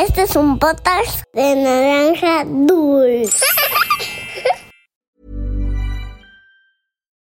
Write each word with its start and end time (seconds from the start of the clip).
Este 0.00 0.22
es 0.22 0.34
un 0.34 0.58
podcast 0.58 1.24
de 1.34 1.56
naranja 1.56 2.44
dulce. 2.66 3.44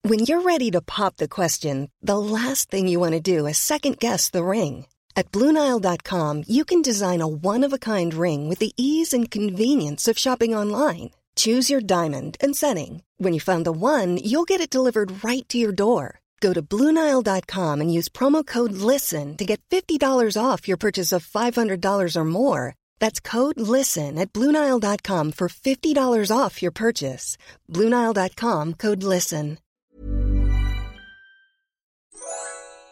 When 0.01 0.19
you're 0.19 0.41
ready 0.41 0.69
to 0.71 0.81
pop 0.81 1.15
the 1.15 1.29
question, 1.29 1.89
the 2.01 2.17
last 2.17 2.69
thing 2.69 2.89
you 2.89 2.99
want 2.99 3.13
to 3.13 3.21
do 3.21 3.47
is 3.47 3.57
second 3.57 3.99
guess 3.99 4.29
the 4.29 4.43
ring. 4.43 4.85
At 5.15 5.31
Bluenile.com, 5.31 6.43
you 6.45 6.65
can 6.65 6.81
design 6.81 7.21
a 7.21 7.27
one 7.27 7.63
of 7.63 7.71
a 7.71 7.77
kind 7.79 8.13
ring 8.13 8.49
with 8.49 8.59
the 8.59 8.73
ease 8.75 9.13
and 9.13 9.31
convenience 9.31 10.09
of 10.09 10.17
shopping 10.17 10.53
online. 10.53 11.11
Choose 11.37 11.69
your 11.69 11.79
diamond 11.79 12.35
and 12.41 12.53
setting. 12.53 13.03
When 13.17 13.33
you 13.33 13.39
find 13.39 13.65
the 13.65 13.71
one, 13.71 14.17
you'll 14.17 14.43
get 14.43 14.59
it 14.59 14.69
delivered 14.69 15.23
right 15.23 15.47
to 15.47 15.57
your 15.57 15.71
door. 15.71 16.19
Go 16.39 16.53
to 16.53 16.61
Bluenile.com 16.61 17.81
and 17.81 17.93
use 17.93 18.09
promo 18.09 18.45
code 18.45 18.73
LISTEN 18.73 19.37
to 19.37 19.45
get 19.45 19.59
$50 19.69 19.99
off 20.39 20.67
your 20.67 20.77
purchase 20.77 21.11
of 21.11 21.25
$500 21.25 22.15
or 22.15 22.25
more. 22.25 22.75
That's 22.99 23.19
code 23.19 23.59
LISTEN 23.59 24.19
at 24.19 24.31
Bluenile.com 24.33 25.31
for 25.31 25.49
$50 25.49 26.31
off 26.31 26.61
your 26.61 26.71
purchase. 26.71 27.37
Bluenile.com 27.71 28.75
code 28.75 29.03
LISTEN. 29.03 29.57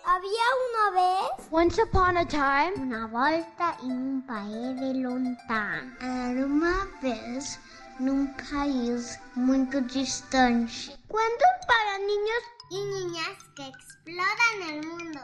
Había 0.08 0.48
una 0.66 0.92
vez 0.96 1.36
Once 1.52 1.78
upon 1.78 2.18
a 2.18 2.26
time, 2.26 2.74
una 2.80 3.08
volta 3.08 3.78
in 3.84 3.92
un 3.92 4.24
paese 4.28 4.94
lontano. 4.94 5.96
Era 6.02 6.46
uma 6.46 6.88
vez 7.02 7.60
num 8.00 8.28
país 8.34 9.18
muito 9.36 9.80
distante. 9.82 10.92
Cuentos 11.08 11.48
para 11.68 11.98
niños 12.00 12.55
y 12.70 12.76
niñas 12.76 13.38
que 13.56 13.68
exploran 13.68 14.70
el 14.70 14.88
mundo. 14.88 15.20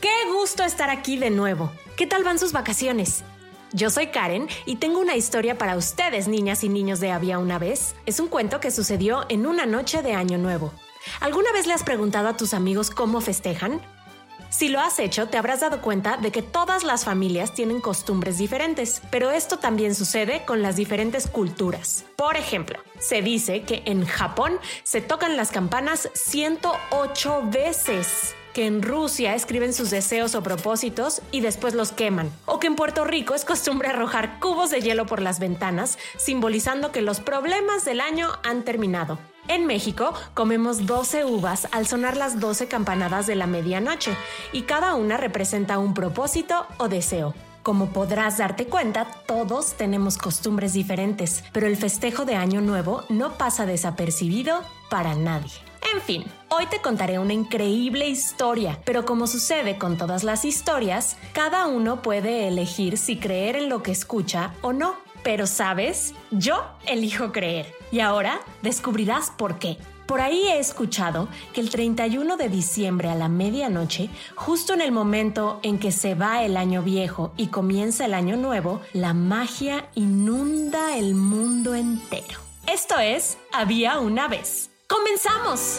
Qué 0.00 0.30
gusto 0.32 0.64
estar 0.64 0.90
aquí 0.90 1.18
de 1.18 1.30
nuevo. 1.30 1.72
¿Qué 1.96 2.06
tal 2.06 2.24
van 2.24 2.38
sus 2.38 2.52
vacaciones? 2.52 3.24
Yo 3.72 3.90
soy 3.90 4.08
Karen 4.08 4.48
y 4.64 4.76
tengo 4.76 4.98
una 5.00 5.16
historia 5.16 5.58
para 5.58 5.76
ustedes, 5.76 6.28
niñas 6.28 6.64
y 6.64 6.68
niños 6.68 7.00
de 7.00 7.10
Había 7.10 7.38
una 7.38 7.58
vez. 7.58 7.94
Es 8.06 8.20
un 8.20 8.28
cuento 8.28 8.60
que 8.60 8.70
sucedió 8.70 9.26
en 9.28 9.46
una 9.46 9.66
noche 9.66 10.02
de 10.02 10.14
Año 10.14 10.38
Nuevo. 10.38 10.72
¿Alguna 11.20 11.52
vez 11.52 11.66
le 11.66 11.74
has 11.74 11.82
preguntado 11.82 12.28
a 12.28 12.36
tus 12.36 12.54
amigos 12.54 12.90
cómo 12.90 13.20
festejan? 13.20 13.82
Si 14.50 14.68
lo 14.68 14.80
has 14.80 14.98
hecho, 14.98 15.28
te 15.28 15.36
habrás 15.36 15.60
dado 15.60 15.82
cuenta 15.82 16.16
de 16.16 16.32
que 16.32 16.42
todas 16.42 16.82
las 16.82 17.04
familias 17.04 17.52
tienen 17.52 17.80
costumbres 17.80 18.38
diferentes, 18.38 19.02
pero 19.10 19.30
esto 19.30 19.58
también 19.58 19.94
sucede 19.94 20.44
con 20.46 20.62
las 20.62 20.76
diferentes 20.76 21.28
culturas. 21.28 22.06
Por 22.16 22.36
ejemplo, 22.36 22.78
se 22.98 23.20
dice 23.20 23.62
que 23.62 23.82
en 23.84 24.06
Japón 24.06 24.58
se 24.84 25.02
tocan 25.02 25.36
las 25.36 25.50
campanas 25.50 26.08
108 26.14 27.42
veces 27.50 28.34
que 28.54 28.66
en 28.66 28.82
Rusia 28.82 29.34
escriben 29.34 29.72
sus 29.72 29.90
deseos 29.90 30.34
o 30.34 30.42
propósitos 30.42 31.22
y 31.30 31.42
después 31.42 31.74
los 31.74 31.92
queman, 31.92 32.32
o 32.46 32.58
que 32.58 32.66
en 32.66 32.74
Puerto 32.74 33.04
Rico 33.04 33.34
es 33.34 33.44
costumbre 33.44 33.88
arrojar 33.88 34.40
cubos 34.40 34.70
de 34.70 34.80
hielo 34.80 35.06
por 35.06 35.22
las 35.22 35.38
ventanas, 35.38 35.98
simbolizando 36.16 36.90
que 36.90 37.02
los 37.02 37.20
problemas 37.20 37.84
del 37.84 38.00
año 38.00 38.30
han 38.42 38.64
terminado. 38.64 39.18
En 39.48 39.66
México 39.66 40.12
comemos 40.34 40.84
12 40.84 41.24
uvas 41.24 41.68
al 41.72 41.86
sonar 41.86 42.18
las 42.18 42.38
12 42.38 42.68
campanadas 42.68 43.26
de 43.26 43.34
la 43.34 43.46
medianoche 43.46 44.14
y 44.52 44.62
cada 44.62 44.94
una 44.94 45.16
representa 45.16 45.78
un 45.78 45.94
propósito 45.94 46.66
o 46.76 46.88
deseo. 46.88 47.34
Como 47.62 47.86
podrás 47.86 48.36
darte 48.38 48.66
cuenta, 48.66 49.06
todos 49.26 49.72
tenemos 49.74 50.18
costumbres 50.18 50.74
diferentes, 50.74 51.44
pero 51.52 51.66
el 51.66 51.76
festejo 51.76 52.26
de 52.26 52.34
Año 52.34 52.60
Nuevo 52.60 53.04
no 53.08 53.38
pasa 53.38 53.64
desapercibido 53.64 54.62
para 54.90 55.14
nadie. 55.14 55.52
En 55.94 56.02
fin, 56.02 56.24
hoy 56.50 56.66
te 56.66 56.80
contaré 56.82 57.18
una 57.18 57.32
increíble 57.32 58.06
historia, 58.06 58.78
pero 58.84 59.06
como 59.06 59.26
sucede 59.26 59.78
con 59.78 59.96
todas 59.96 60.24
las 60.24 60.44
historias, 60.44 61.16
cada 61.32 61.66
uno 61.66 62.02
puede 62.02 62.48
elegir 62.48 62.98
si 62.98 63.18
creer 63.18 63.56
en 63.56 63.70
lo 63.70 63.82
que 63.82 63.92
escucha 63.92 64.52
o 64.60 64.74
no. 64.74 65.07
Pero 65.22 65.46
sabes, 65.46 66.14
yo 66.30 66.64
elijo 66.86 67.32
creer. 67.32 67.74
Y 67.90 68.00
ahora 68.00 68.40
descubrirás 68.62 69.30
por 69.30 69.58
qué. 69.58 69.78
Por 70.08 70.22
ahí 70.22 70.48
he 70.48 70.58
escuchado 70.58 71.28
que 71.52 71.60
el 71.60 71.68
31 71.68 72.38
de 72.38 72.48
diciembre 72.48 73.10
a 73.10 73.14
la 73.14 73.28
medianoche, 73.28 74.08
justo 74.36 74.72
en 74.72 74.80
el 74.80 74.90
momento 74.90 75.60
en 75.62 75.78
que 75.78 75.92
se 75.92 76.14
va 76.14 76.42
el 76.44 76.56
año 76.56 76.82
viejo 76.82 77.34
y 77.36 77.48
comienza 77.48 78.06
el 78.06 78.14
año 78.14 78.38
nuevo, 78.38 78.80
la 78.94 79.12
magia 79.12 79.90
inunda 79.94 80.96
el 80.96 81.14
mundo 81.14 81.74
entero. 81.74 82.40
Esto 82.66 82.98
es 82.98 83.36
Había 83.52 83.98
una 83.98 84.28
vez. 84.28 84.70
¡Comenzamos! 84.88 85.78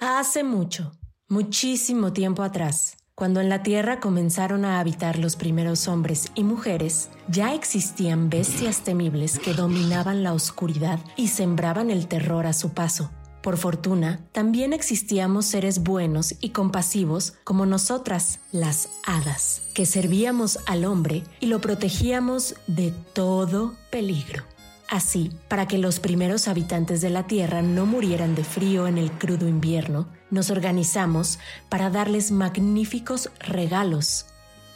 Hace 0.00 0.44
mucho, 0.44 0.92
muchísimo 1.28 2.12
tiempo 2.12 2.44
atrás, 2.44 2.96
cuando 3.14 3.40
en 3.40 3.48
la 3.48 3.62
Tierra 3.62 4.00
comenzaron 4.00 4.64
a 4.64 4.80
habitar 4.80 5.18
los 5.18 5.36
primeros 5.36 5.86
hombres 5.86 6.32
y 6.34 6.42
mujeres, 6.42 7.10
ya 7.28 7.54
existían 7.54 8.28
bestias 8.28 8.80
temibles 8.80 9.38
que 9.38 9.54
dominaban 9.54 10.24
la 10.24 10.32
oscuridad 10.32 10.98
y 11.16 11.28
sembraban 11.28 11.90
el 11.90 12.08
terror 12.08 12.46
a 12.46 12.52
su 12.52 12.70
paso. 12.70 13.10
Por 13.40 13.56
fortuna, 13.56 14.20
también 14.32 14.72
existíamos 14.72 15.46
seres 15.46 15.82
buenos 15.82 16.34
y 16.40 16.48
compasivos 16.50 17.34
como 17.44 17.66
nosotras, 17.66 18.40
las 18.50 18.88
hadas, 19.06 19.62
que 19.74 19.86
servíamos 19.86 20.58
al 20.66 20.84
hombre 20.84 21.22
y 21.40 21.46
lo 21.46 21.60
protegíamos 21.60 22.54
de 22.66 22.92
todo 23.12 23.74
peligro. 23.90 24.53
Así, 24.88 25.30
para 25.48 25.66
que 25.66 25.78
los 25.78 25.98
primeros 25.98 26.46
habitantes 26.46 27.00
de 27.00 27.10
la 27.10 27.26
Tierra 27.26 27.62
no 27.62 27.86
murieran 27.86 28.34
de 28.34 28.44
frío 28.44 28.86
en 28.86 28.98
el 28.98 29.10
crudo 29.12 29.48
invierno, 29.48 30.08
nos 30.30 30.50
organizamos 30.50 31.38
para 31.68 31.90
darles 31.90 32.30
magníficos 32.30 33.30
regalos. 33.40 34.26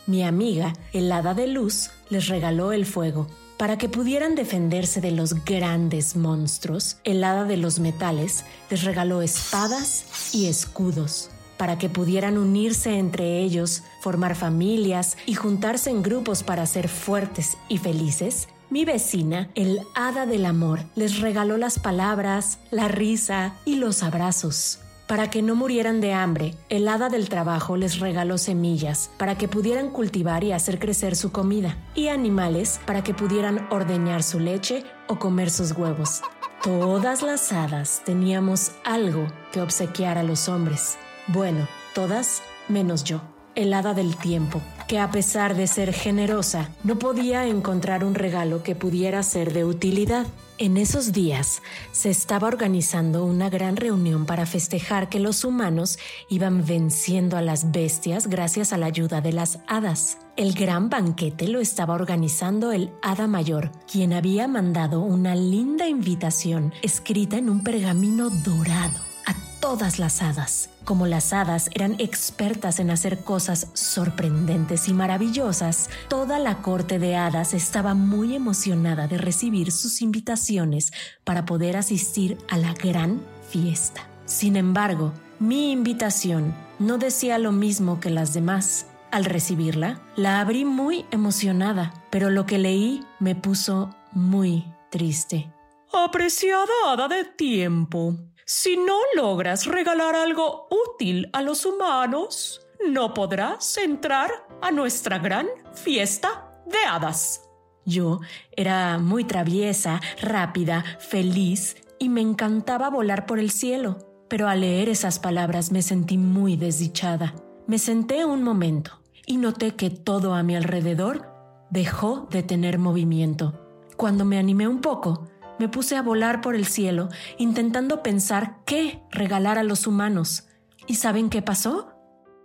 Mi 0.07 0.23
amiga, 0.23 0.73
el 0.93 1.13
hada 1.13 1.35
de 1.35 1.47
luz, 1.47 1.91
les 2.09 2.29
regaló 2.29 2.73
el 2.73 2.87
fuego. 2.87 3.27
Para 3.59 3.77
que 3.77 3.89
pudieran 3.89 4.37
defenderse 4.37 5.01
de 5.01 5.11
los 5.11 5.45
grandes 5.45 6.17
monstruos, 6.17 6.97
el 7.05 7.23
hada 7.25 7.45
de 7.45 7.57
los 7.57 7.81
metales 7.81 8.45
les 8.71 8.85
regaló 8.85 9.21
espadas 9.21 10.33
y 10.33 10.47
escudos. 10.47 11.29
Para 11.59 11.77
que 11.77 11.89
pudieran 11.89 12.39
unirse 12.39 12.97
entre 12.97 13.41
ellos, 13.41 13.83
formar 14.01 14.37
familias 14.37 15.19
y 15.27 15.35
juntarse 15.35 15.91
en 15.91 16.03
grupos 16.03 16.45
para 16.45 16.65
ser 16.67 16.89
fuertes 16.89 17.59
y 17.69 17.79
felices, 17.79 18.49
mi 18.71 18.85
vecina, 18.85 19.49
el 19.55 19.81
hada 19.95 20.27
del 20.27 20.45
amor, 20.45 20.81
les 20.95 21.21
regaló 21.21 21.57
las 21.57 21.79
palabras, 21.79 22.59
la 22.71 22.89
risa 22.89 23.55
y 23.65 23.77
los 23.77 24.03
abrazos. 24.03 24.81
Para 25.07 25.31
que 25.31 25.41
no 25.41 25.55
murieran 25.55 26.03
de 26.03 26.13
hambre, 26.13 26.55
el 26.69 26.87
hada 26.87 27.09
del 27.09 27.31
trabajo 27.31 27.79
les 27.79 27.99
regaló 27.99 28.37
semillas 28.37 29.11
para 29.17 29.39
que 29.39 29.49
pudieran 29.49 29.89
cultivar 29.89 30.45
y 30.45 30.53
hacer 30.53 30.79
crecer 30.79 31.17
su 31.17 31.33
comida, 31.33 31.79
y 31.95 32.09
animales 32.09 32.79
para 32.85 33.03
que 33.03 33.15
pudieran 33.15 33.67
ordeñar 33.71 34.23
su 34.23 34.39
leche 34.39 34.85
o 35.07 35.19
comer 35.19 35.51
sus 35.51 35.73
huevos. 35.73 36.21
Todas 36.63 37.23
las 37.23 37.53
hadas 37.53 38.03
teníamos 38.05 38.73
algo 38.85 39.27
que 39.51 39.63
obsequiar 39.63 40.19
a 40.19 40.23
los 40.23 40.49
hombres. 40.51 40.99
Bueno, 41.29 41.67
todas 41.95 42.43
menos 42.69 43.03
yo 43.05 43.23
el 43.55 43.75
hada 43.75 43.95
del 43.95 44.17
tiempo, 44.17 44.61
que 44.87 44.99
a 44.99 45.11
pesar 45.11 45.55
de 45.57 45.67
ser 45.67 45.93
generosa, 45.93 46.71
no 46.85 46.99
podía 46.99 47.47
encontrar 47.47 48.05
un 48.05 48.15
regalo 48.15 48.63
que 48.63 48.75
pudiera 48.75 49.23
ser 49.23 49.53
de 49.53 49.65
utilidad. 49.65 50.27
En 50.57 50.77
esos 50.77 51.13
días 51.13 51.63
se 51.93 52.11
estaba 52.11 52.49
organizando 52.49 53.25
una 53.25 53.49
gran 53.49 53.77
reunión 53.77 54.27
para 54.27 54.45
festejar 54.45 55.09
que 55.09 55.21
los 55.21 55.45
humanos 55.45 55.99
iban 56.29 56.67
venciendo 56.67 57.37
a 57.37 57.43
las 57.43 57.71
bestias 57.71 58.27
gracias 58.27 58.73
a 58.73 58.79
la 58.79 58.87
ayuda 58.87 59.21
de 59.21 59.33
las 59.33 59.61
hadas. 59.69 60.19
El 60.37 60.55
gran 60.55 60.89
banquete 60.89 61.47
lo 61.47 61.61
estaba 61.61 61.95
organizando 61.95 62.73
el 62.73 62.91
hada 63.03 63.29
mayor, 63.29 63.71
quien 63.91 64.13
había 64.13 64.49
mandado 64.49 65.01
una 65.01 65.37
linda 65.37 65.87
invitación 65.87 66.73
escrita 66.83 67.37
en 67.39 67.51
un 67.51 67.63
pergamino 67.63 68.31
dorado 68.31 68.99
a 69.27 69.35
todas 69.61 69.99
las 69.99 70.23
hadas. 70.23 70.71
Como 70.89 71.07
las 71.07 71.35
hadas 71.35 71.69
eran 71.75 71.97
expertas 71.99 72.81
en 72.81 72.89
hacer 72.89 73.19
cosas 73.23 73.69
sorprendentes 73.75 74.89
y 74.89 74.95
maravillosas, 74.95 75.91
toda 76.09 76.39
la 76.39 76.63
corte 76.63 76.99
de 76.99 77.15
hadas 77.15 77.53
estaba 77.53 77.93
muy 77.93 78.35
emocionada 78.35 79.07
de 79.07 79.19
recibir 79.19 79.71
sus 79.71 80.01
invitaciones 80.01 80.95
para 81.25 81.45
poder 81.45 81.77
asistir 81.77 82.39
a 82.49 82.57
la 82.57 82.73
gran 82.73 83.21
fiesta. 83.51 84.09
Sin 84.25 84.57
embargo, 84.57 85.13
mi 85.39 85.73
invitación 85.73 86.55
no 86.79 86.97
decía 86.97 87.37
lo 87.37 87.53
mismo 87.53 88.01
que 88.01 88.09
las 88.09 88.33
demás. 88.33 88.87
Al 89.11 89.27
recibirla, 89.27 90.01
la 90.17 90.41
abrí 90.41 90.65
muy 90.65 91.05
emocionada, 91.11 91.93
pero 92.09 92.31
lo 92.31 92.47
que 92.47 92.57
leí 92.57 93.05
me 93.21 93.35
puso 93.35 93.95
muy 94.13 94.65
triste. 94.91 95.53
Apreciada 95.93 96.73
hada 96.87 97.09
de 97.09 97.25
tiempo, 97.25 98.17
si 98.51 98.79
no 98.79 98.97
logras 99.15 99.67
regalar 99.67 100.17
algo 100.17 100.69
útil 100.71 101.29
a 101.35 101.43
los 101.43 101.67
humanos, 101.67 102.67
no 102.89 103.13
podrás 103.13 103.77
entrar 103.77 104.31
a 104.63 104.71
nuestra 104.71 105.19
gran 105.19 105.47
fiesta 105.75 106.51
de 106.65 106.79
hadas. 106.79 107.43
Yo 107.85 108.21
era 108.57 108.99
muy 108.99 109.25
traviesa, 109.25 110.01
rápida, 110.23 110.83
feliz 110.99 111.77
y 111.99 112.09
me 112.09 112.23
encantaba 112.23 112.89
volar 112.89 113.27
por 113.27 113.39
el 113.39 113.51
cielo, 113.51 113.99
pero 114.29 114.49
al 114.49 114.63
leer 114.63 114.89
esas 114.89 115.19
palabras 115.19 115.71
me 115.71 115.83
sentí 115.83 116.17
muy 116.17 116.57
desdichada. 116.57 117.35
Me 117.67 117.79
senté 117.79 118.25
un 118.25 118.43
momento 118.43 118.93
y 119.27 119.37
noté 119.37 119.75
que 119.75 119.91
todo 119.91 120.33
a 120.33 120.43
mi 120.43 120.57
alrededor 120.57 121.31
dejó 121.69 122.27
de 122.31 122.43
tener 122.43 122.79
movimiento. 122.79 123.53
Cuando 123.99 124.25
me 124.25 124.39
animé 124.39 124.67
un 124.67 124.81
poco, 124.81 125.29
me 125.59 125.69
puse 125.69 125.97
a 125.97 126.03
volar 126.03 126.41
por 126.41 126.55
el 126.55 126.67
cielo, 126.67 127.09
intentando 127.39 128.03
pensar 128.03 128.59
qué 128.65 129.03
regalar 129.11 129.59
a 129.59 129.63
los 129.63 129.87
humanos. 129.87 130.49
¿Y 130.87 130.95
saben 130.95 131.31
qué 131.31 131.43
pasó? 131.43 131.95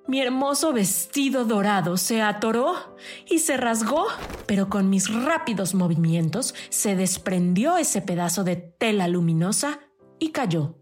Mi 0.05 0.19
hermoso 0.19 0.73
vestido 0.73 1.45
dorado 1.45 1.95
se 1.95 2.21
atoró 2.21 2.75
y 3.25 3.39
se 3.39 3.55
rasgó, 3.55 4.05
pero 4.45 4.67
con 4.67 4.89
mis 4.89 5.13
rápidos 5.13 5.73
movimientos 5.75 6.53
se 6.69 6.97
desprendió 6.97 7.77
ese 7.77 8.01
pedazo 8.01 8.43
de 8.43 8.57
tela 8.57 9.07
luminosa 9.07 9.79
y 10.19 10.31
cayó. 10.31 10.77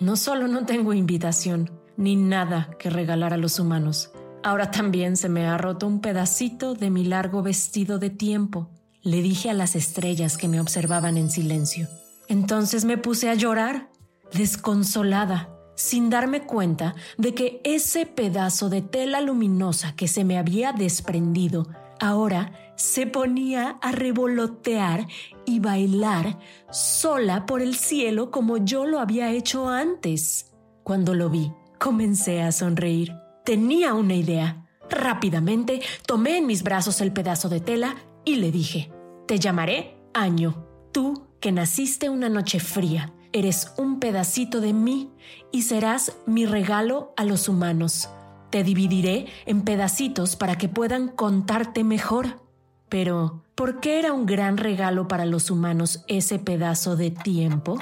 No 0.00 0.16
solo 0.16 0.48
no 0.48 0.66
tengo 0.66 0.92
invitación, 0.92 1.80
ni 1.96 2.14
nada 2.14 2.68
que 2.78 2.90
regalar 2.90 3.32
a 3.32 3.38
los 3.38 3.58
humanos, 3.58 4.12
ahora 4.42 4.70
también 4.70 5.16
se 5.16 5.30
me 5.30 5.46
ha 5.46 5.56
roto 5.56 5.86
un 5.86 6.00
pedacito 6.00 6.74
de 6.74 6.90
mi 6.90 7.04
largo 7.04 7.42
vestido 7.42 7.98
de 7.98 8.10
tiempo, 8.10 8.70
le 9.08 9.22
dije 9.22 9.48
a 9.48 9.54
las 9.54 9.74
estrellas 9.74 10.36
que 10.36 10.48
me 10.48 10.60
observaban 10.60 11.16
en 11.16 11.30
silencio. 11.30 11.88
Entonces 12.28 12.84
me 12.84 12.98
puse 12.98 13.30
a 13.30 13.34
llorar, 13.34 13.90
desconsolada 14.34 15.48
sin 15.76 16.10
darme 16.10 16.42
cuenta 16.42 16.94
de 17.16 17.34
que 17.34 17.60
ese 17.64 18.04
pedazo 18.04 18.68
de 18.68 18.82
tela 18.82 19.20
luminosa 19.20 19.94
que 19.94 20.08
se 20.08 20.24
me 20.24 20.36
había 20.36 20.72
desprendido 20.72 21.68
ahora 22.00 22.52
se 22.76 23.06
ponía 23.06 23.78
a 23.80 23.92
revolotear 23.92 25.06
y 25.46 25.60
bailar 25.60 26.38
sola 26.70 27.46
por 27.46 27.62
el 27.62 27.76
cielo 27.76 28.30
como 28.30 28.58
yo 28.58 28.84
lo 28.84 28.98
había 28.98 29.30
hecho 29.30 29.68
antes. 29.68 30.52
Cuando 30.82 31.14
lo 31.14 31.30
vi, 31.30 31.50
comencé 31.78 32.42
a 32.42 32.52
sonreír. 32.52 33.14
Tenía 33.44 33.94
una 33.94 34.14
idea. 34.14 34.66
Rápidamente 34.90 35.80
tomé 36.06 36.38
en 36.38 36.46
mis 36.46 36.62
brazos 36.62 37.00
el 37.00 37.12
pedazo 37.12 37.48
de 37.48 37.60
tela 37.60 37.96
y 38.24 38.36
le 38.36 38.50
dije, 38.50 38.90
te 39.28 39.38
llamaré 39.38 39.94
Año, 40.14 40.66
tú 40.90 41.28
que 41.38 41.52
naciste 41.52 42.08
una 42.08 42.28
noche 42.28 42.58
fría 42.58 43.12
Eres 43.32 43.74
un 43.76 44.00
pedacito 44.00 44.62
de 44.62 44.72
mí 44.72 45.12
y 45.52 45.62
serás 45.62 46.16
mi 46.26 46.46
regalo 46.46 47.12
a 47.16 47.24
los 47.24 47.48
humanos. 47.48 48.08
Te 48.48 48.64
dividiré 48.64 49.26
en 49.44 49.62
pedacitos 49.62 50.34
para 50.34 50.56
que 50.56 50.70
puedan 50.70 51.08
contarte 51.08 51.84
mejor. 51.84 52.40
Pero, 52.88 53.42
¿por 53.54 53.80
qué 53.80 53.98
era 53.98 54.14
un 54.14 54.24
gran 54.24 54.56
regalo 54.56 55.08
para 55.08 55.26
los 55.26 55.50
humanos 55.50 56.04
ese 56.08 56.38
pedazo 56.38 56.96
de 56.96 57.10
tiempo? 57.10 57.78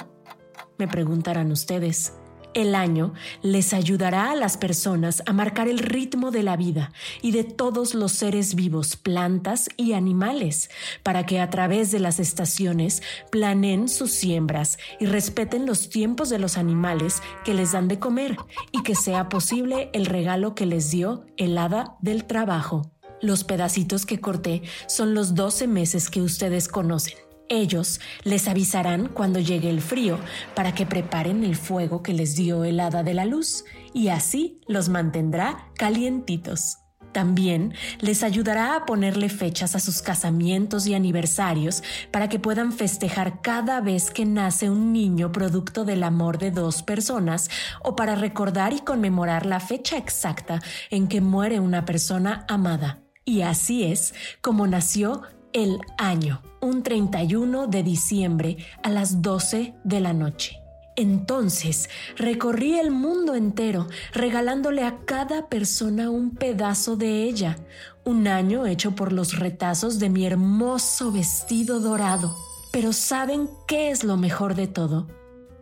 Me 0.77 0.89
preguntarán 0.89 1.49
ustedes 1.53 2.13
el 2.57 2.73
año 2.73 3.13
les 3.43 3.71
ayudará 3.73 4.31
a 4.31 4.35
las 4.35 4.57
personas 4.57 5.21
a 5.27 5.33
marcar 5.33 5.67
el 5.67 5.77
ritmo 5.77 6.31
de 6.31 6.41
la 6.41 6.57
vida 6.57 6.91
y 7.21 7.31
de 7.31 7.43
todos 7.43 7.93
los 7.93 8.13
seres 8.13 8.55
vivos, 8.55 8.95
plantas 8.95 9.69
y 9.77 9.93
animales, 9.93 10.71
para 11.03 11.25
que 11.25 11.39
a 11.39 11.51
través 11.51 11.91
de 11.91 11.99
las 11.99 12.19
estaciones 12.19 13.03
planeen 13.31 13.87
sus 13.87 14.11
siembras 14.11 14.79
y 14.99 15.05
respeten 15.05 15.67
los 15.67 15.89
tiempos 15.89 16.29
de 16.29 16.39
los 16.39 16.57
animales 16.57 17.21
que 17.45 17.53
les 17.53 17.73
dan 17.73 17.87
de 17.87 17.99
comer 17.99 18.37
y 18.71 18.81
que 18.81 18.95
sea 18.95 19.29
posible 19.29 19.91
el 19.93 20.07
regalo 20.07 20.55
que 20.55 20.65
les 20.65 20.89
dio 20.89 21.25
el 21.37 21.57
hada 21.59 21.95
del 22.01 22.25
trabajo. 22.25 22.91
Los 23.21 23.43
pedacitos 23.43 24.07
que 24.07 24.19
corté 24.19 24.63
son 24.87 25.13
los 25.13 25.35
12 25.35 25.67
meses 25.67 26.09
que 26.09 26.21
ustedes 26.21 26.67
conocen. 26.67 27.26
Ellos 27.49 28.01
les 28.23 28.47
avisarán 28.47 29.07
cuando 29.07 29.39
llegue 29.39 29.69
el 29.69 29.81
frío 29.81 30.19
para 30.55 30.73
que 30.75 30.85
preparen 30.85 31.43
el 31.43 31.55
fuego 31.55 32.03
que 32.03 32.13
les 32.13 32.35
dio 32.35 32.65
el 32.65 32.79
hada 32.79 33.03
de 33.03 33.13
la 33.13 33.25
luz 33.25 33.63
y 33.93 34.09
así 34.09 34.61
los 34.67 34.89
mantendrá 34.89 35.69
calientitos. 35.75 36.77
También 37.13 37.73
les 37.99 38.21
ayudará 38.21 38.75
a 38.75 38.85
ponerle 38.85 39.29
fechas 39.29 39.75
a 39.75 39.79
sus 39.79 40.01
casamientos 40.01 40.85
y 40.87 40.93
aniversarios 40.93 41.81
para 42.11 42.29
que 42.29 42.37
puedan 42.37 42.71
festejar 42.73 43.41
cada 43.41 43.81
vez 43.81 44.11
que 44.11 44.25
nace 44.25 44.69
un 44.69 44.93
niño 44.93 45.31
producto 45.31 45.85
del 45.85 46.03
amor 46.03 46.37
de 46.37 46.51
dos 46.51 46.83
personas 46.83 47.49
o 47.81 47.95
para 47.95 48.15
recordar 48.15 48.73
y 48.73 48.81
conmemorar 48.81 49.45
la 49.45 49.59
fecha 49.59 49.97
exacta 49.97 50.61
en 50.91 51.07
que 51.07 51.21
muere 51.21 51.59
una 51.59 51.85
persona 51.85 52.45
amada. 52.49 53.01
Y 53.25 53.41
así 53.41 53.83
es 53.83 54.13
como 54.41 54.67
nació 54.67 55.23
el 55.53 55.79
año, 55.97 56.41
un 56.61 56.83
31 56.83 57.67
de 57.67 57.83
diciembre 57.83 58.57
a 58.83 58.89
las 58.89 59.21
12 59.21 59.73
de 59.83 59.99
la 59.99 60.13
noche. 60.13 60.59
Entonces 60.97 61.89
recorrí 62.15 62.79
el 62.79 62.89
mundo 62.89 63.35
entero 63.35 63.87
regalándole 64.13 64.83
a 64.83 64.97
cada 65.05 65.47
persona 65.47 66.09
un 66.09 66.31
pedazo 66.31 66.97
de 66.97 67.23
ella, 67.23 67.55
un 68.03 68.27
año 68.27 68.65
hecho 68.65 68.95
por 68.95 69.13
los 69.13 69.37
retazos 69.37 69.99
de 69.99 70.09
mi 70.09 70.25
hermoso 70.25 71.11
vestido 71.11 71.79
dorado. 71.79 72.35
Pero 72.71 72.93
¿saben 72.93 73.47
qué 73.67 73.91
es 73.91 74.03
lo 74.03 74.17
mejor 74.17 74.55
de 74.55 74.67
todo? 74.67 75.07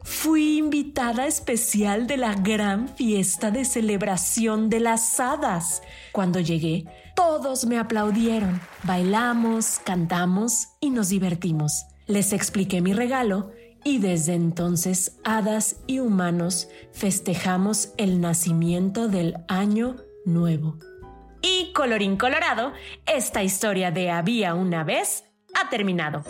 Fui 0.04 0.60
invitada 0.60 1.26
especial 1.26 2.08
de 2.08 2.18
la 2.18 2.36
gran 2.36 2.88
fiesta 2.88 3.52
de 3.52 3.66
celebración 3.66 4.70
de 4.70 4.80
las 4.80 5.20
hadas. 5.20 5.81
Cuando 6.12 6.40
llegué, 6.40 6.86
todos 7.16 7.66
me 7.66 7.80
aplaudieron. 7.80 8.62
Bailamos, 8.84 9.80
cantamos 9.84 10.68
y 10.80 10.92
nos 10.92 11.10
divertimos. 11.10 11.86
Les 12.06 12.34
expliqué 12.34 12.82
mi 12.82 12.94
regalo 12.94 13.52
y 13.84 14.00
desde 14.00 14.34
entonces 14.34 15.20
hadas 15.24 15.78
y 15.88 16.00
humanos 16.00 16.68
festejamos 16.92 17.94
el 17.98 18.22
nacimiento 18.22 19.08
del 19.08 19.36
año 19.48 19.96
nuevo. 20.26 20.78
Y 21.42 21.72
colorín 21.74 22.18
colorado, 22.18 22.74
esta 23.06 23.44
historia 23.44 23.92
de 23.92 24.12
había 24.12 24.54
una 24.54 24.84
vez 24.84 25.26
ha 25.54 25.70
terminado 25.70 26.24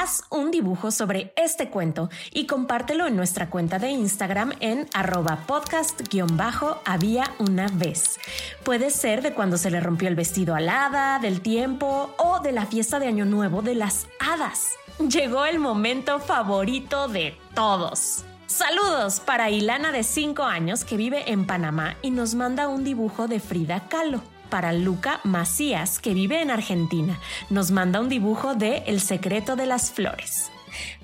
haz 0.00 0.24
un 0.30 0.50
dibujo 0.50 0.90
sobre 0.90 1.32
este 1.36 1.68
cuento 1.68 2.08
y 2.32 2.46
compártelo 2.46 3.06
en 3.06 3.16
nuestra 3.16 3.50
cuenta 3.50 3.78
de 3.78 3.90
Instagram 3.90 4.54
en 4.60 4.88
arroba 4.94 5.44
podcast-había 5.46 7.24
una 7.38 7.66
vez. 7.68 8.18
Puede 8.64 8.90
ser 8.90 9.22
de 9.22 9.34
cuando 9.34 9.58
se 9.58 9.70
le 9.70 9.80
rompió 9.80 10.08
el 10.08 10.14
vestido 10.14 10.54
al 10.54 10.68
hada, 10.68 11.18
del 11.18 11.40
tiempo 11.40 12.14
o 12.16 12.40
de 12.40 12.52
la 12.52 12.66
fiesta 12.66 12.98
de 12.98 13.08
Año 13.08 13.26
Nuevo 13.26 13.60
de 13.60 13.74
las 13.74 14.06
hadas. 14.18 14.70
Llegó 14.98 15.44
el 15.44 15.58
momento 15.58 16.20
favorito 16.20 17.08
de 17.08 17.36
todos. 17.54 18.24
Saludos 18.46 19.20
para 19.20 19.50
Ilana 19.50 19.92
de 19.92 20.04
5 20.04 20.42
años 20.42 20.84
que 20.84 20.96
vive 20.96 21.30
en 21.30 21.46
Panamá 21.46 21.96
y 22.02 22.10
nos 22.10 22.34
manda 22.34 22.68
un 22.68 22.84
dibujo 22.84 23.28
de 23.28 23.40
Frida 23.40 23.88
Kahlo 23.88 24.22
para 24.52 24.74
Luca 24.74 25.18
Macías, 25.24 25.98
que 25.98 26.12
vive 26.12 26.42
en 26.42 26.50
Argentina. 26.50 27.18
Nos 27.48 27.70
manda 27.70 28.02
un 28.02 28.10
dibujo 28.10 28.54
de 28.54 28.82
El 28.86 29.00
secreto 29.00 29.56
de 29.56 29.64
las 29.64 29.90
flores 29.90 30.52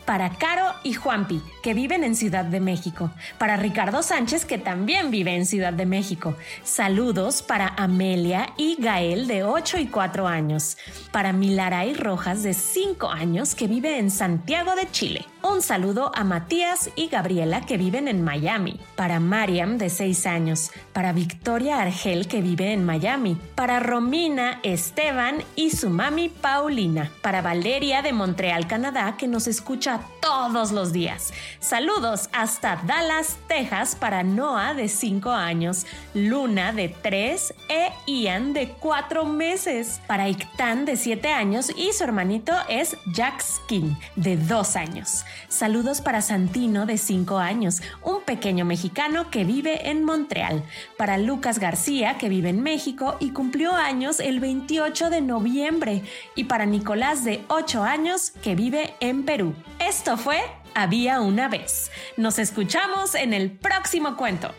para 0.08 0.30
Caro 0.30 0.64
y 0.84 0.94
Juanpi, 0.94 1.42
que 1.62 1.74
viven 1.74 2.02
en 2.02 2.16
Ciudad 2.16 2.46
de 2.46 2.60
México, 2.60 3.10
para 3.36 3.58
Ricardo 3.58 4.02
Sánchez, 4.02 4.46
que 4.46 4.56
también 4.56 5.10
vive 5.10 5.34
en 5.36 5.44
Ciudad 5.44 5.74
de 5.74 5.84
México. 5.84 6.34
Saludos 6.64 7.42
para 7.42 7.74
Amelia 7.76 8.54
y 8.56 8.76
Gael, 8.80 9.26
de 9.26 9.44
8 9.44 9.76
y 9.76 9.88
4 9.88 10.26
años, 10.26 10.78
para 11.12 11.34
Milaray 11.34 11.92
Rojas, 11.92 12.42
de 12.42 12.54
5 12.54 13.10
años, 13.10 13.54
que 13.54 13.66
vive 13.66 13.98
en 13.98 14.10
Santiago 14.10 14.74
de 14.76 14.90
Chile. 14.90 15.26
Un 15.42 15.60
saludo 15.60 16.10
a 16.14 16.24
Matías 16.24 16.90
y 16.96 17.08
Gabriela, 17.08 17.60
que 17.60 17.76
viven 17.76 18.08
en 18.08 18.24
Miami, 18.24 18.80
para 18.96 19.20
Mariam, 19.20 19.76
de 19.76 19.90
6 19.90 20.26
años, 20.26 20.70
para 20.94 21.12
Victoria 21.12 21.80
Argel, 21.82 22.28
que 22.28 22.40
vive 22.40 22.72
en 22.72 22.84
Miami, 22.84 23.38
para 23.54 23.78
Romina, 23.78 24.58
Esteban 24.62 25.44
y 25.54 25.70
su 25.70 25.90
mami 25.90 26.30
Paulina, 26.30 27.10
para 27.20 27.42
Valeria 27.42 28.00
de 28.00 28.14
Montreal, 28.14 28.66
Canadá, 28.66 29.16
que 29.18 29.28
nos 29.28 29.46
escucha 29.46 29.97
todos 30.20 30.72
los 30.72 30.92
días. 30.92 31.32
Saludos 31.60 32.28
hasta 32.32 32.76
Dallas, 32.86 33.38
Texas 33.48 33.96
para 33.96 34.22
Noah 34.22 34.74
de 34.74 34.88
5 34.88 35.30
años, 35.30 35.86
Luna 36.14 36.72
de 36.72 36.88
3 36.88 37.54
e 37.68 37.90
Ian 38.06 38.52
de 38.52 38.68
4 38.68 39.24
meses. 39.24 40.00
Para 40.06 40.28
Ictan 40.28 40.84
de 40.84 40.96
7 40.96 41.28
años 41.28 41.70
y 41.76 41.92
su 41.92 42.04
hermanito 42.04 42.52
es 42.68 42.96
Jack 43.14 43.40
Skin 43.42 43.96
de 44.16 44.36
2 44.36 44.76
años. 44.76 45.24
Saludos 45.48 46.00
para 46.00 46.22
Santino 46.22 46.86
de 46.86 46.98
5 46.98 47.38
años, 47.38 47.82
un 48.02 48.22
pequeño 48.22 48.64
mexicano 48.64 49.30
que 49.30 49.44
vive 49.44 49.88
en 49.90 50.04
Montreal. 50.04 50.62
Para 50.96 51.18
Lucas 51.18 51.58
García 51.58 52.18
que 52.18 52.28
vive 52.28 52.50
en 52.50 52.62
México 52.62 53.16
y 53.20 53.30
cumplió 53.30 53.74
años 53.74 54.20
el 54.20 54.40
28 54.40 55.10
de 55.10 55.20
noviembre. 55.20 56.02
Y 56.34 56.44
para 56.44 56.66
Nicolás 56.66 57.24
de 57.24 57.44
8 57.48 57.82
años 57.82 58.32
que 58.42 58.54
vive 58.54 58.94
en 59.00 59.24
Perú. 59.24 59.54
Esto 59.88 60.18
fue 60.18 60.38
Había 60.74 61.22
una 61.22 61.48
vez. 61.48 61.90
Nos 62.18 62.38
escuchamos 62.38 63.14
en 63.14 63.32
el 63.32 63.50
próximo 63.50 64.18
cuento. 64.18 64.54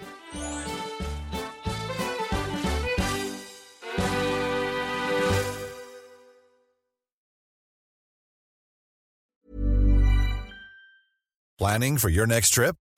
Planning 11.60 12.00
for 12.00 12.10
your 12.10 12.26
next 12.26 12.54
trip? 12.56 12.76